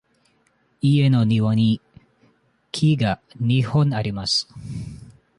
[0.81, 1.79] 家の庭に
[2.71, 4.47] 木が二本あります。